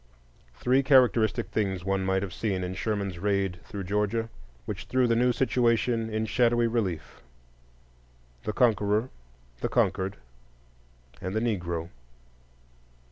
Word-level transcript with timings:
Three 0.55 0.81
characteristic 0.81 1.49
things 1.51 1.85
one 1.85 2.03
might 2.03 2.23
have 2.23 2.33
seen 2.33 2.63
in 2.63 2.73
Sherman's 2.73 3.19
raid 3.19 3.59
through 3.65 3.83
Georgia, 3.83 4.29
which 4.65 4.85
threw 4.85 5.05
the 5.05 5.15
new 5.15 5.31
situation 5.31 6.09
in 6.09 6.25
shadowy 6.25 6.65
relief: 6.65 7.21
the 8.43 8.51
Conqueror, 8.51 9.11
the 9.59 9.69
Conquered, 9.69 10.17
and 11.21 11.35
the 11.35 11.39
Negro. 11.39 11.89